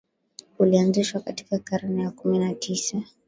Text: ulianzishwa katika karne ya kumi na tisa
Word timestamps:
ulianzishwa 0.59 1.19
katika 1.21 1.59
karne 1.59 2.01
ya 2.03 2.11
kumi 2.11 2.39
na 2.39 2.53
tisa 2.53 3.01